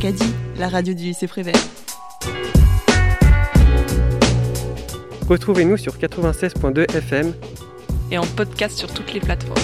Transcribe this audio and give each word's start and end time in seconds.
Jacadi, 0.00 0.32
la 0.56 0.68
radio 0.70 0.94
du 0.94 1.02
lycée 1.02 1.26
Prévert. 1.26 1.60
Retrouvez-nous 5.28 5.76
sur 5.76 5.98
96.2 5.98 6.90
FM 6.96 7.34
et 8.10 8.16
en 8.16 8.24
podcast 8.24 8.78
sur 8.78 8.90
toutes 8.92 9.12
les 9.12 9.20
plateformes. 9.20 9.60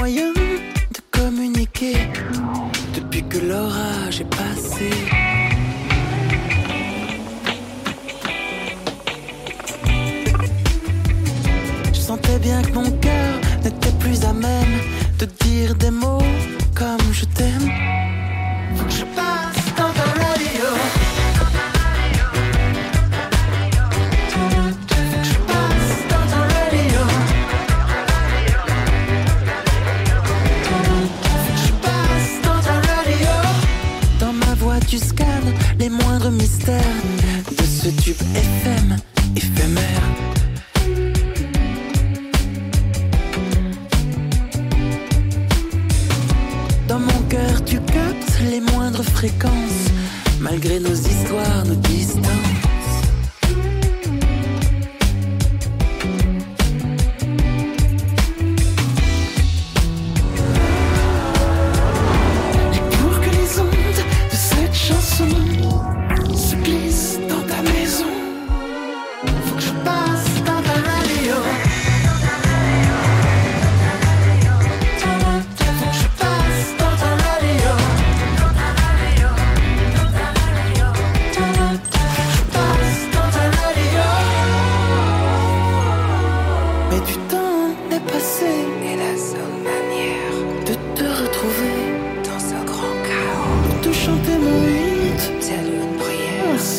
De 0.00 1.00
communiquer 1.10 1.96
depuis 2.94 3.22
que 3.28 3.38
l'orage 3.38 4.20
est 4.20 4.36
passé. 4.36 4.90
Je 11.92 11.98
sentais 11.98 12.38
bien 12.38 12.62
que 12.62 12.72
mon 12.72 12.90
cœur 13.00 13.40
n'était 13.64 13.92
plus 13.98 14.22
à 14.24 14.32
même 14.32 14.78
de 15.18 15.26
dire 15.44 15.74
des 15.74 15.90
mots 15.90 16.22
comme 16.76 17.12
je 17.12 17.24
t'aime. 17.24 17.68
je 18.88 19.04
passe 19.16 19.74
dans 19.76 19.92
ta 19.92 20.04
radio. 20.22 20.97
Les 48.44 48.60
moindres 48.60 49.04
fréquences, 49.04 49.90
malgré 50.40 50.80
nos 50.80 50.94
histoires, 50.94 51.64
nos 51.66 51.76
distances. 51.88 52.67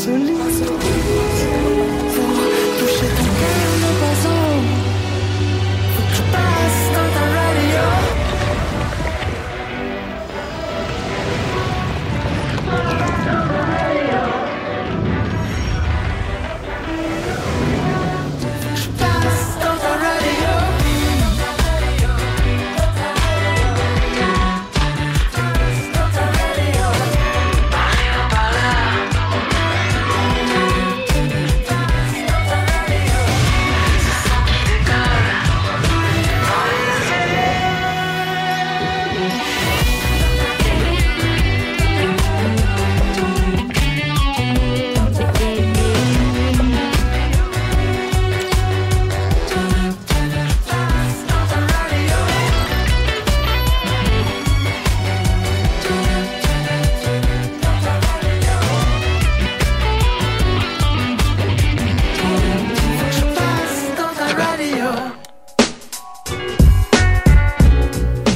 Söyle. 0.09 1.18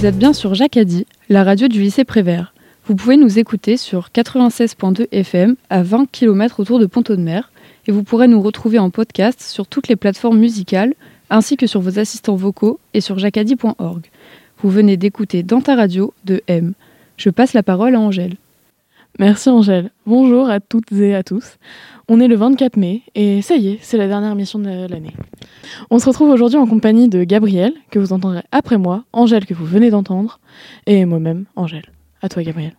Vous 0.03 0.09
êtes 0.09 0.19
bien 0.19 0.33
sur 0.33 0.53
Jacadi, 0.53 1.07
la 1.29 1.45
radio 1.45 1.69
du 1.69 1.79
lycée 1.79 2.03
Prévert. 2.03 2.53
Vous 2.85 2.93
pouvez 2.93 3.15
nous 3.15 3.39
écouter 3.39 3.77
sur 3.77 4.09
96.2 4.13 5.07
FM 5.13 5.55
à 5.69 5.81
20 5.81 6.11
km 6.11 6.59
autour 6.59 6.77
de 6.77 6.87
Pont-de-Mer 6.87 7.53
et 7.87 7.93
vous 7.93 8.03
pourrez 8.03 8.27
nous 8.27 8.41
retrouver 8.41 8.79
en 8.79 8.89
podcast 8.89 9.39
sur 9.39 9.65
toutes 9.65 9.87
les 9.87 9.95
plateformes 9.95 10.39
musicales 10.39 10.93
ainsi 11.29 11.55
que 11.55 11.67
sur 11.67 11.79
vos 11.79 11.99
assistants 11.99 12.35
vocaux 12.35 12.81
et 12.93 12.99
sur 12.99 13.17
jacadi.org. 13.17 14.01
Vous 14.61 14.69
venez 14.69 14.97
d'écouter 14.97 15.41
Dans 15.41 15.61
ta 15.61 15.73
radio 15.73 16.13
de 16.25 16.41
M. 16.47 16.73
Je 17.15 17.29
passe 17.29 17.53
la 17.53 17.63
parole 17.63 17.95
à 17.95 18.01
Angèle. 18.01 18.35
Merci 19.19 19.49
Angèle. 19.49 19.91
Bonjour 20.07 20.49
à 20.49 20.59
toutes 20.59 20.91
et 20.91 21.13
à 21.13 21.21
tous. 21.21 21.57
On 22.07 22.19
est 22.19 22.27
le 22.27 22.35
24 22.35 22.77
mai 22.77 23.03
et 23.13 23.43
ça 23.43 23.55
y 23.55 23.69
est, 23.69 23.77
c'est 23.81 23.97
la 23.97 24.07
dernière 24.07 24.31
émission 24.31 24.57
de 24.57 24.87
l'année. 24.87 25.13
On 25.91 25.99
se 25.99 26.07
retrouve 26.07 26.29
aujourd'hui 26.29 26.57
en 26.57 26.65
compagnie 26.65 27.09
de 27.09 27.23
Gabriel, 27.23 27.73
que 27.91 27.99
vous 27.99 28.11
entendrez 28.11 28.41
après 28.51 28.79
moi, 28.79 29.03
Angèle, 29.13 29.45
que 29.45 29.53
vous 29.53 29.65
venez 29.65 29.91
d'entendre, 29.91 30.39
et 30.87 31.05
moi-même, 31.05 31.45
Angèle. 31.55 31.85
À 32.23 32.29
toi, 32.29 32.41
Gabriel. 32.41 32.73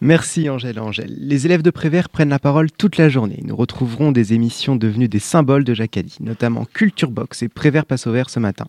Merci 0.00 0.48
Angèle 0.48 0.78
Angèle. 0.78 1.14
Les 1.18 1.46
élèves 1.46 1.62
de 1.62 1.70
Prévert 1.70 2.08
prennent 2.08 2.28
la 2.28 2.38
parole 2.38 2.70
toute 2.70 2.96
la 2.96 3.08
journée. 3.08 3.40
Nous 3.44 3.56
retrouverons 3.56 4.12
des 4.12 4.32
émissions 4.32 4.76
devenues 4.76 5.08
des 5.08 5.18
symboles 5.18 5.64
de 5.64 5.74
Jacadi, 5.74 6.16
notamment 6.20 6.64
Culture 6.64 7.10
Box 7.10 7.42
et 7.42 7.48
Prévert 7.48 7.86
passe 7.86 8.06
au 8.06 8.12
vert 8.12 8.30
ce 8.30 8.40
matin. 8.40 8.66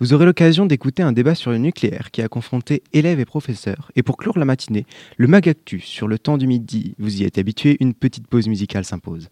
Vous 0.00 0.12
aurez 0.12 0.24
l'occasion 0.24 0.66
d'écouter 0.66 1.02
un 1.02 1.12
débat 1.12 1.34
sur 1.34 1.50
le 1.50 1.58
nucléaire 1.58 2.10
qui 2.10 2.22
a 2.22 2.28
confronté 2.28 2.82
élèves 2.92 3.20
et 3.20 3.24
professeurs. 3.24 3.90
Et 3.96 4.02
pour 4.02 4.16
clore 4.16 4.38
la 4.38 4.44
matinée, 4.44 4.86
le 5.16 5.26
Magactus 5.26 5.84
sur 5.84 6.08
le 6.08 6.18
temps 6.18 6.38
du 6.38 6.46
midi. 6.46 6.94
Vous 6.98 7.20
y 7.20 7.24
êtes 7.24 7.38
habitués, 7.38 7.76
une 7.80 7.94
petite 7.94 8.26
pause 8.26 8.48
musicale 8.48 8.84
s'impose. 8.84 9.28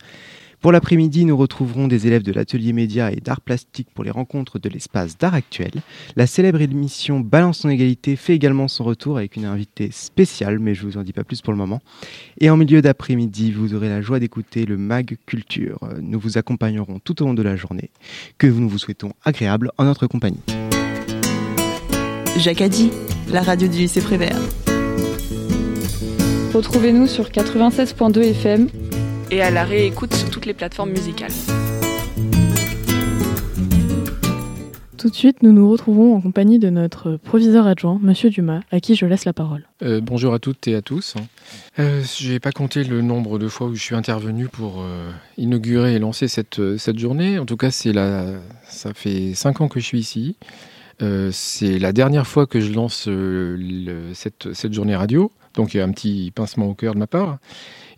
Pour 0.60 0.72
l'après-midi, 0.72 1.24
nous 1.24 1.38
retrouverons 1.38 1.88
des 1.88 2.06
élèves 2.06 2.22
de 2.22 2.32
l'atelier 2.32 2.74
média 2.74 3.10
et 3.10 3.16
d'art 3.16 3.40
plastique 3.40 3.88
pour 3.94 4.04
les 4.04 4.10
rencontres 4.10 4.58
de 4.58 4.68
l'espace 4.68 5.16
d'art 5.16 5.32
actuel. 5.32 5.70
La 6.16 6.26
célèbre 6.26 6.60
émission 6.60 7.18
Balance 7.18 7.64
en 7.64 7.70
égalité 7.70 8.14
fait 8.14 8.34
également 8.34 8.68
son 8.68 8.84
retour 8.84 9.16
avec 9.16 9.36
une 9.36 9.46
invitée 9.46 9.90
spéciale, 9.90 10.58
mais 10.58 10.74
je 10.74 10.82
vous 10.86 10.98
en 10.98 11.02
dis 11.02 11.14
pas 11.14 11.24
plus 11.24 11.40
pour 11.40 11.54
le 11.54 11.58
moment. 11.58 11.80
Et 12.40 12.50
en 12.50 12.58
milieu 12.58 12.82
d'après-midi, 12.82 13.52
vous 13.52 13.74
aurez 13.74 13.88
la 13.88 14.02
joie 14.02 14.20
d'écouter 14.20 14.66
le 14.66 14.76
Mag 14.76 15.16
Culture. 15.24 15.80
Nous 16.02 16.20
vous 16.20 16.36
accompagnerons 16.36 16.98
tout 16.98 17.22
au 17.22 17.24
long 17.24 17.34
de 17.34 17.42
la 17.42 17.56
journée, 17.56 17.88
que 18.36 18.46
nous 18.46 18.68
vous 18.68 18.78
souhaitons 18.78 19.14
agréable 19.24 19.70
en 19.78 19.84
notre 19.84 20.08
compagnie. 20.08 20.42
Jacadi, 22.36 22.90
la 23.30 23.40
radio 23.40 23.66
du 23.66 23.78
lycée 23.78 24.02
Prévert. 24.02 24.38
Retrouvez-nous 26.52 27.06
sur 27.06 27.30
96.2 27.30 28.20
FM 28.20 28.68
et 29.30 29.42
à 29.42 29.50
la 29.50 29.64
réécoute 29.64 30.14
sur 30.14 30.29
toutes 30.40 30.46
les 30.46 30.54
plateformes 30.54 30.92
musicales. 30.92 31.30
Tout 34.96 35.10
de 35.10 35.14
suite, 35.14 35.42
nous 35.42 35.52
nous 35.52 35.70
retrouvons 35.70 36.14
en 36.16 36.20
compagnie 36.22 36.58
de 36.58 36.70
notre 36.70 37.16
proviseur 37.16 37.66
adjoint, 37.66 37.98
Monsieur 38.00 38.30
Dumas, 38.30 38.60
à 38.70 38.80
qui 38.80 38.94
je 38.94 39.04
laisse 39.04 39.26
la 39.26 39.34
parole. 39.34 39.68
Euh, 39.82 40.00
bonjour 40.02 40.32
à 40.32 40.38
toutes 40.38 40.66
et 40.66 40.74
à 40.74 40.80
tous. 40.80 41.14
Euh, 41.78 42.02
je 42.18 42.32
n'ai 42.32 42.40
pas 42.40 42.52
compté 42.52 42.84
le 42.84 43.02
nombre 43.02 43.38
de 43.38 43.48
fois 43.48 43.66
où 43.66 43.74
je 43.74 43.82
suis 43.82 43.94
intervenu 43.94 44.46
pour 44.48 44.80
euh, 44.80 45.10
inaugurer 45.36 45.94
et 45.96 45.98
lancer 45.98 46.26
cette, 46.26 46.78
cette 46.78 46.98
journée. 46.98 47.38
En 47.38 47.44
tout 47.44 47.58
cas, 47.58 47.70
c'est 47.70 47.92
la, 47.92 48.24
ça 48.66 48.94
fait 48.94 49.34
cinq 49.34 49.60
ans 49.60 49.68
que 49.68 49.78
je 49.78 49.84
suis 49.84 49.98
ici. 49.98 50.36
Euh, 51.02 51.28
c'est 51.32 51.78
la 51.78 51.92
dernière 51.92 52.26
fois 52.26 52.46
que 52.46 52.60
je 52.60 52.72
lance 52.72 53.08
euh, 53.08 53.56
le- 53.58 54.14
cette, 54.14 54.54
cette 54.54 54.72
journée 54.72 54.96
radio. 54.96 55.30
Donc 55.54 55.74
il 55.74 55.78
y 55.78 55.80
a 55.80 55.84
un 55.84 55.90
petit 55.90 56.32
pincement 56.34 56.66
au 56.66 56.74
cœur 56.74 56.94
de 56.94 56.98
ma 56.98 57.06
part. 57.06 57.38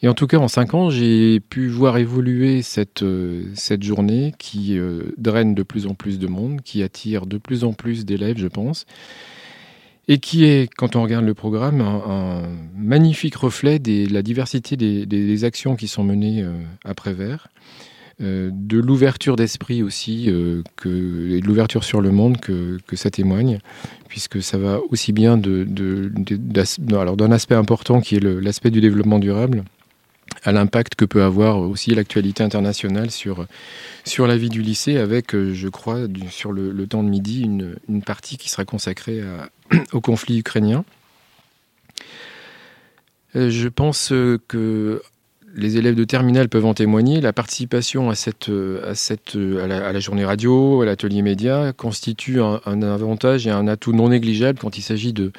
Et 0.02 0.08
en 0.08 0.14
tout 0.14 0.26
cas, 0.26 0.38
en 0.38 0.48
cinq 0.48 0.74
ans, 0.74 0.90
j'ai 0.90 1.38
pu 1.38 1.68
voir 1.68 1.96
évoluer 1.96 2.62
cette, 2.62 3.04
euh, 3.04 3.54
journée 3.80 4.34
qui 4.36 4.76
euh, 4.76 5.14
draine 5.16 5.54
de 5.54 5.62
plus 5.62 5.86
en 5.86 5.94
plus 5.94 6.18
de 6.18 6.26
monde, 6.26 6.60
qui 6.62 6.82
attire 6.82 7.24
de 7.24 7.38
plus 7.38 7.62
en 7.62 7.72
plus 7.72 8.04
d'élèves, 8.04 8.38
je 8.38 8.48
pense, 8.48 8.84
et 10.08 10.18
qui 10.18 10.44
est, 10.44 10.68
quand 10.74 10.96
on 10.96 11.02
regarde 11.02 11.24
le 11.24 11.34
programme, 11.34 11.80
un, 11.80 12.48
magnifique 12.74 13.36
reflet 13.36 13.78
de 13.78 14.12
la 14.12 14.22
diversité 14.22 14.76
des, 14.76 15.44
actions 15.44 15.76
qui 15.76 15.88
sont 15.88 16.02
menées 16.02 16.42
euh, 16.42 16.52
euh, 16.86 17.36
de 18.20 18.78
l'ouverture 18.78 19.36
d'esprit 19.36 19.82
aussi, 19.82 20.26
euh, 20.28 20.62
que, 20.76 21.30
et 21.30 21.40
de 21.40 21.46
l'ouverture 21.46 21.84
sur 21.84 22.00
le 22.00 22.10
monde 22.10 22.38
que, 22.38 22.78
ça 22.94 23.10
témoigne, 23.10 23.58
puisque 24.08 24.42
ça 24.42 24.58
va 24.58 24.80
aussi 24.90 25.12
bien 25.12 25.36
de, 25.36 25.64
d'un 25.64 27.32
aspect 27.32 27.54
important 27.54 28.00
qui 28.00 28.16
est 28.16 28.20
l'aspect 28.20 28.70
du 28.70 28.80
développement 28.80 29.18
durable, 29.18 29.64
à 30.44 30.52
l'impact 30.52 30.94
que 30.94 31.04
peut 31.04 31.22
avoir 31.22 31.58
aussi 31.58 31.94
l'actualité 31.94 32.42
internationale 32.42 33.10
sur, 33.10 33.46
sur 34.04 34.26
la 34.26 34.36
vie 34.36 34.50
du 34.50 34.62
lycée, 34.62 34.98
avec, 34.98 35.34
euh, 35.34 35.52
je 35.52 35.68
crois, 35.68 36.00
sur 36.30 36.52
le, 36.52 36.86
temps 36.86 37.02
de 37.02 37.08
midi, 37.08 37.42
une, 37.42 38.02
partie 38.02 38.36
qui 38.36 38.48
sera 38.50 38.64
consacrée 38.64 39.20
au 39.92 40.00
conflit 40.00 40.38
ukrainien. 40.38 40.84
Euh, 43.36 43.50
Je 43.50 43.68
pense 43.68 44.12
euh, 44.12 44.38
que 44.48 45.02
les 45.54 45.76
élèves 45.76 45.94
de 45.94 46.04
terminale 46.04 46.48
peuvent 46.48 46.64
en 46.64 46.74
témoigner. 46.74 47.20
La 47.20 47.32
participation 47.32 48.10
à, 48.10 48.14
cette, 48.14 48.48
euh, 48.48 48.90
à, 48.90 48.94
cette, 48.94 49.36
euh, 49.36 49.62
à, 49.64 49.92
la, 49.92 50.00
journée 50.00 50.24
radio, 50.24 50.82
à 50.82 50.86
l'atelier 50.86 51.22
média, 51.22 51.72
constitue 51.72 52.40
un, 52.40 52.82
avantage 52.82 53.46
et 53.46 53.50
un 53.50 53.68
atout 53.68 53.92
non 53.92 54.08
négligeable 54.08 54.58
quand 54.58 54.78
il 54.78 54.82
s'agit 54.82 55.12
de, 55.12 55.32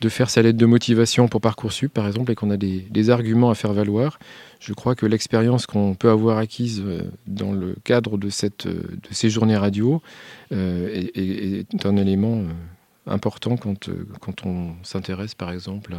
de 0.00 0.08
faire 0.08 0.30
sa 0.30 0.42
lettre 0.42 0.58
de 0.58 0.66
motivation 0.66 1.28
pour 1.28 1.40
Parcoursup, 1.40 1.92
par 1.92 2.06
exemple, 2.06 2.32
et 2.32 2.34
qu'on 2.34 2.50
a 2.50 2.56
des, 2.56 2.86
des 2.90 3.10
arguments 3.10 3.50
à 3.50 3.54
faire 3.54 3.72
valoir. 3.72 4.18
Je 4.60 4.72
crois 4.72 4.94
que 4.94 5.06
l'expérience 5.06 5.66
qu'on 5.66 5.94
peut 5.94 6.10
avoir 6.10 6.38
acquise 6.38 6.82
euh, 6.84 7.02
dans 7.26 7.52
le 7.52 7.76
cadre 7.84 8.18
de, 8.18 8.28
cette, 8.30 8.66
de 8.66 9.08
ces 9.10 9.30
journées 9.30 9.56
radio 9.56 10.02
est, 10.50 11.16
est- 11.16 11.86
un 11.86 11.96
élément 11.96 12.44
important 13.06 13.56
quand, 13.56 13.88
euh, 13.88 14.06
quand 14.20 14.46
on 14.46 14.74
s'intéresse, 14.82 15.34
par 15.34 15.52
exemple, 15.52 15.94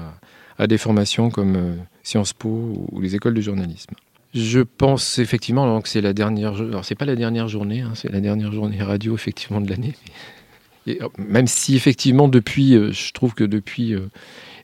à, 0.57 0.68
des 0.68 0.78
formations 0.78 1.30
comme 1.30 1.56
euh, 1.56 1.75
Sciences 2.04 2.34
Po 2.34 2.88
ou 2.92 3.02
les 3.02 3.16
écoles 3.16 3.34
de 3.34 3.42
journalisme. 3.42 3.94
Je 4.34 4.60
pense 4.60 5.18
effectivement 5.19 5.81
que 5.81 5.88
c'est 5.88 6.02
la 6.02 6.13
dernière. 6.13 6.56
Alors 6.56 6.84
c'est 6.84 6.96
pas 6.96 7.06
la 7.06 7.16
dernière 7.16 7.48
journée, 7.48 7.81
hein, 7.81 7.92
c'est 7.96 8.12
la 8.12 8.19
dernière 8.19 8.52
journée 8.52 8.81
radio 8.84 9.16
effectivement 9.16 9.62
de 9.62 9.69
l'année. 9.69 9.94
Euh, 10.88 11.10
même 11.18 11.48
si 11.48 11.76
effectivement 11.76 12.28
depuis, 12.28 12.76
euh, 12.76 12.92
je 12.92 13.12
trouve 13.14 13.34
que 13.34 13.44
depuis 13.44 13.94
euh, 13.94 14.08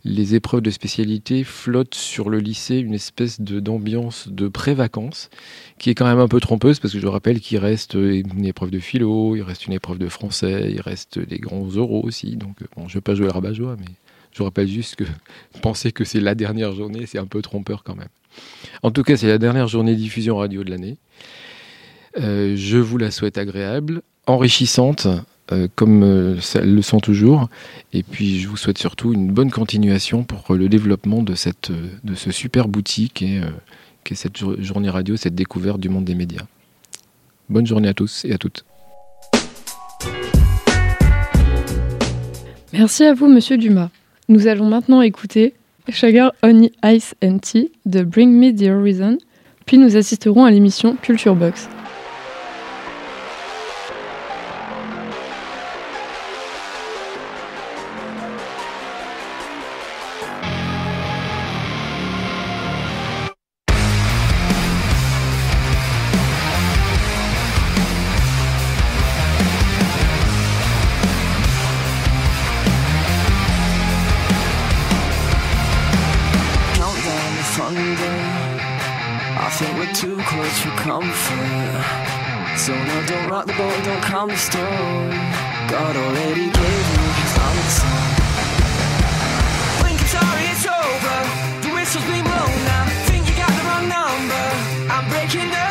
les 0.04 0.36
épreuves 0.36 0.62
de 0.62 0.72
spécialité 0.72 1.44
flottent 1.44 1.96
sur 1.96 2.30
le 2.30 2.40
lycée 2.40 2.78
une 2.78 2.94
espèce 2.94 3.42
d'ambiance 3.42 4.28
de 4.30 4.48
pré-vacances 4.48 5.30
qui 5.78 5.90
est 5.90 5.96
quand 5.96 6.06
même 6.06 6.20
un 6.20 6.28
peu 6.28 6.40
trompeuse 6.40 6.80
parce 6.80 6.94
que 6.94 7.00
je 7.00 7.08
rappelle 7.08 7.40
qu'il 7.40 7.58
reste 7.60 7.94
une 7.94 8.46
épreuve 8.46 8.72
de 8.72 8.80
philo, 8.80 9.36
il 9.36 9.42
reste 9.42 9.68
une 9.68 9.74
épreuve 9.74 10.00
de 10.00 10.10
français, 10.10 10.72
il 10.72 10.82
reste 10.82 11.20
des 11.20 11.40
grands 11.40 11.76
oraux 11.78 12.02
aussi. 12.04 12.36
Donc 12.36 12.58
bon, 12.76 12.88
je 12.88 12.94
ne 12.94 12.98
veux 12.98 13.02
pas 13.02 13.16
jouer 13.16 13.28
le 13.28 13.32
rabat-joie, 13.32 13.76
mais 13.80 13.94
je 14.32 14.44
rappelle 14.44 14.68
juste 14.68 14.96
que 14.96 15.04
penser 15.62 15.92
que 15.92 16.04
c'est 16.04 16.20
la 16.20 16.36
dernière 16.36 16.74
journée, 16.74 17.06
c'est 17.06 17.20
un 17.20 17.28
peu 17.28 17.42
trompeur 17.42 17.84
quand 17.84 17.96
même. 17.96 18.10
En 18.82 18.92
tout 18.92 19.04
cas, 19.04 19.18
c'est 19.18 19.28
la 19.28 19.38
dernière 19.38 19.68
journée 19.68 19.96
diffusion 19.96 20.38
radio 20.38 20.64
de 20.64 20.72
l'année. 20.72 20.98
Je 22.16 22.78
vous 22.78 22.98
la 22.98 23.12
souhaite 23.12 23.38
agréable, 23.38 24.02
enrichissante, 24.26 25.08
euh, 25.51 25.68
comme 25.75 26.03
euh, 26.03 26.36
elles 26.56 26.74
le 26.75 26.81
sont 26.81 27.00
toujours. 27.00 27.50
Et 27.94 28.03
puis, 28.03 28.39
je 28.39 28.48
vous 28.48 28.57
souhaite 28.57 28.77
surtout 28.77 29.13
une 29.13 29.31
bonne 29.31 29.51
continuation 29.51 30.24
pour 30.24 30.53
le 30.56 30.69
développement 30.69 31.21
de, 31.24 31.36
cette, 31.36 31.69
euh, 31.71 31.88
de 32.03 32.15
ce 32.15 32.31
super 32.31 32.68
boutique 32.68 33.21
et, 33.21 33.39
euh, 33.39 33.50
cette 34.13 34.38
jour- 34.38 34.56
journée 34.59 34.89
radio, 34.89 35.15
cette 35.15 35.36
découverte 35.36 35.80
du 35.80 35.88
monde 35.89 36.06
des 36.06 36.15
médias. 36.15 36.44
Bonne 37.50 37.65
journée 37.68 37.88
à 37.88 37.94
tous 37.94 38.25
et 38.25 38.33
à 38.33 38.38
toutes. 38.38 38.65
Merci 42.74 43.03
à 43.03 43.13
vous, 43.13 43.27
monsieur 43.27 43.57
Dumas. 43.57 43.89
Nous 44.30 44.48
allons 44.48 44.68
maintenant 44.68 45.01
écouter 45.01 45.53
Sugar 45.89 46.31
Honey 46.42 46.71
Ice 46.86 47.15
and 47.24 47.39
Tea 47.39 47.71
de 47.86 48.03
Bring 48.03 48.31
Me 48.31 48.51
the 48.56 48.69
Horizon, 48.69 49.18
puis 49.65 49.77
nous 49.77 49.98
assisterons 49.98 50.45
à 50.45 50.51
l'émission 50.51 50.95
Culture 51.01 51.36
Box. 51.36 51.68
Close 80.51 80.63
for 80.63 80.81
comfort. 80.81 82.57
So 82.57 82.74
no, 82.74 83.06
don't 83.06 83.30
rock 83.30 83.45
the 83.45 83.53
boat, 83.53 83.83
don't 83.83 84.01
calm 84.03 84.30
the 84.30 84.38
storm. 84.38 85.09
God 85.69 85.95
already 85.95 86.50
gave 86.50 86.86
you 86.94 87.06
his 87.19 87.38
answer. 87.48 87.95
Blink, 89.81 90.01
I'm 90.01 90.07
sorry, 90.07 90.44
it's 90.51 90.65
over. 90.68 91.18
The 91.62 91.74
whistle's 91.74 92.06
been 92.06 92.24
blown 92.24 92.63
now. 92.65 92.86
Think 93.07 93.30
you 93.30 93.36
got 93.36 93.50
the 93.50 93.63
wrong 93.68 93.88
number. 93.88 94.44
I'm 94.92 95.09
breaking 95.09 95.51
up. 95.51 95.71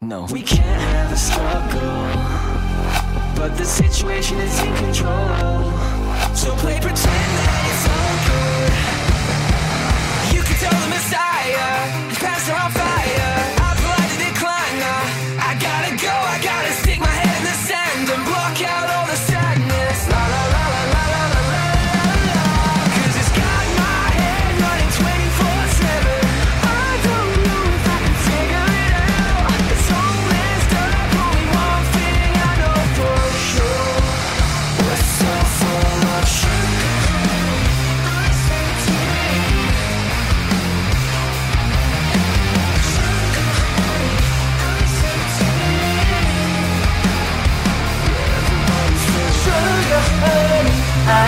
No, 0.00 0.26
we 0.30 0.42
can't 0.42 0.80
have 0.92 1.12
a 1.12 1.16
struggle. 1.16 2.44
But 3.36 3.56
the 3.56 3.64
situation 3.64 4.38
is 4.38 4.60
in 4.60 4.74
control. 4.76 5.72
So 6.34 6.54
play 6.56 6.78
pretend 6.80 7.30
that 7.40 7.64
it's 7.70 7.86
all 7.94 8.16
good. 8.28 8.72
You 10.36 10.42
can 10.42 10.56
tell 10.60 10.78
the 10.80 10.88
Messiah 10.88 12.08
his 12.08 12.18
past 12.18 12.50
are 12.50 12.83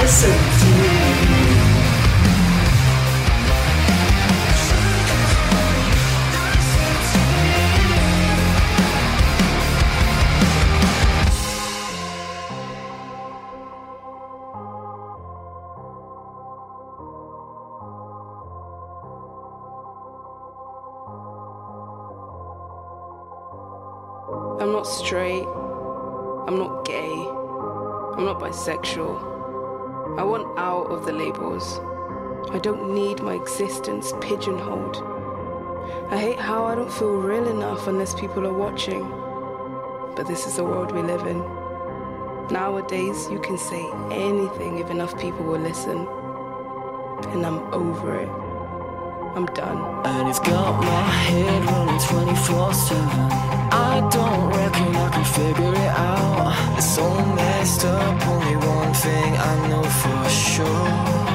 I'm 0.06 0.12
not 24.70 24.86
straight. 24.86 25.42
I'm 26.46 26.58
not 26.58 26.84
gay. 26.84 27.10
I'm 27.10 28.24
not 28.24 28.38
bisexual. 28.38 29.35
I 30.18 30.22
want 30.22 30.58
out 30.58 30.86
of 30.86 31.04
the 31.04 31.12
labels. 31.12 31.78
I 32.50 32.58
don't 32.58 32.94
need 32.94 33.20
my 33.20 33.34
existence 33.34 34.14
pigeonholed. 34.22 34.96
I 36.10 36.16
hate 36.16 36.38
how 36.38 36.64
I 36.64 36.74
don't 36.74 36.90
feel 36.90 37.16
real 37.16 37.46
enough 37.48 37.86
unless 37.86 38.14
people 38.14 38.46
are 38.46 38.52
watching. 38.52 39.02
But 40.16 40.26
this 40.26 40.46
is 40.46 40.56
the 40.56 40.64
world 40.64 40.92
we 40.92 41.02
live 41.02 41.26
in. 41.26 41.40
Nowadays, 42.50 43.28
you 43.28 43.38
can 43.40 43.58
say 43.58 43.84
anything 44.10 44.78
if 44.78 44.88
enough 44.88 45.18
people 45.20 45.44
will 45.44 45.60
listen. 45.60 46.08
And 47.32 47.44
I'm 47.44 47.58
over 47.74 48.20
it. 48.20 48.45
I'm 49.36 49.44
done. 49.52 50.06
And 50.06 50.30
it's 50.30 50.38
got 50.38 50.80
my 50.80 51.02
head 51.28 51.64
running 51.66 52.00
24 52.00 52.72
7. 52.72 53.06
I 53.70 54.08
don't 54.10 54.48
reckon 54.48 54.96
I 54.96 55.10
can 55.10 55.24
figure 55.24 55.74
it 55.74 55.92
out. 55.94 56.78
It's 56.78 56.94
so 56.94 57.06
messed 57.34 57.84
up, 57.84 58.26
only 58.28 58.56
one 58.56 58.94
thing 58.94 59.36
I 59.36 59.68
know 59.68 59.82
for 59.82 60.28
sure. 60.30 61.25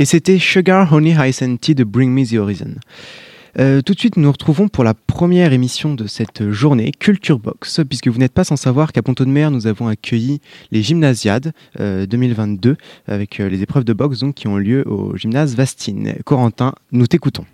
Et 0.00 0.04
c'était 0.04 0.38
Sugar 0.38 0.92
Honey 0.92 1.16
Ice 1.28 1.42
Tea 1.60 1.74
de 1.74 1.82
Bring 1.82 2.12
Me 2.12 2.24
the 2.24 2.34
Horizon. 2.34 2.76
Euh, 3.58 3.82
tout 3.82 3.94
de 3.94 3.98
suite, 3.98 4.16
nous 4.16 4.22
nous 4.22 4.30
retrouvons 4.30 4.68
pour 4.68 4.84
la 4.84 4.94
première 4.94 5.52
émission 5.52 5.94
de 5.94 6.06
cette 6.06 6.52
journée, 6.52 6.92
Culture 6.92 7.40
Box, 7.40 7.80
puisque 7.88 8.06
vous 8.06 8.20
n'êtes 8.20 8.32
pas 8.32 8.44
sans 8.44 8.54
savoir 8.54 8.92
qu'à 8.92 9.02
Ponto 9.02 9.24
de 9.24 9.30
Mer, 9.30 9.50
nous 9.50 9.66
avons 9.66 9.88
accueilli 9.88 10.40
les 10.70 10.84
Gymnasiades 10.84 11.52
euh, 11.80 12.06
2022, 12.06 12.76
avec 13.08 13.40
euh, 13.40 13.48
les 13.48 13.60
épreuves 13.62 13.82
de 13.82 13.92
boxe 13.92 14.22
qui 14.36 14.46
ont 14.46 14.56
lieu 14.56 14.86
au 14.86 15.16
gymnase 15.16 15.56
Vastine. 15.56 16.14
Corentin, 16.24 16.74
nous 16.92 17.08
t'écoutons. 17.08 17.44